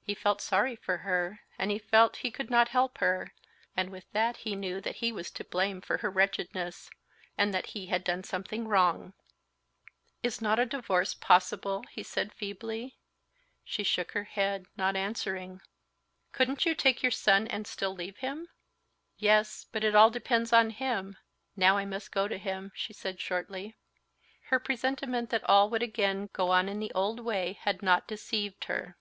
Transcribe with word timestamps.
He 0.00 0.14
felt 0.16 0.40
sorry 0.40 0.74
for 0.74 0.96
her, 1.06 1.38
and 1.56 1.70
he 1.70 1.78
felt 1.78 2.16
he 2.26 2.32
could 2.32 2.50
not 2.50 2.70
help 2.70 2.98
her, 2.98 3.32
and 3.76 3.90
with 3.90 4.10
that 4.10 4.38
he 4.38 4.56
knew 4.56 4.80
that 4.80 4.96
he 4.96 5.12
was 5.12 5.30
to 5.30 5.44
blame 5.44 5.80
for 5.80 5.98
her 5.98 6.10
wretchedness, 6.10 6.90
and 7.38 7.54
that 7.54 7.66
he 7.66 7.86
had 7.86 8.02
done 8.02 8.24
something 8.24 8.66
wrong. 8.66 9.12
"Is 10.20 10.42
not 10.42 10.58
a 10.58 10.66
divorce 10.66 11.14
possible?" 11.14 11.84
he 11.92 12.02
said 12.02 12.32
feebly. 12.32 12.96
She 13.62 13.84
shook 13.84 14.10
her 14.14 14.24
head, 14.24 14.66
not 14.76 14.96
answering. 14.96 15.60
"Couldn't 16.32 16.66
you 16.66 16.74
take 16.74 17.00
your 17.04 17.12
son, 17.12 17.46
and 17.46 17.64
still 17.64 17.94
leave 17.94 18.16
him?" 18.16 18.48
"Yes; 19.16 19.64
but 19.70 19.84
it 19.84 19.94
all 19.94 20.10
depends 20.10 20.52
on 20.52 20.70
him. 20.70 21.16
Now 21.54 21.76
I 21.76 21.84
must 21.84 22.10
go 22.10 22.26
to 22.26 22.36
him," 22.36 22.72
she 22.74 22.92
said 22.92 23.20
shortly. 23.20 23.76
Her 24.48 24.58
presentiment 24.58 25.30
that 25.30 25.48
all 25.48 25.70
would 25.70 25.84
again 25.84 26.30
go 26.32 26.50
on 26.50 26.68
in 26.68 26.80
the 26.80 26.90
old 26.96 27.20
way 27.20 27.52
had 27.60 27.80
not 27.80 28.08
deceived 28.08 28.64
her. 28.64 28.96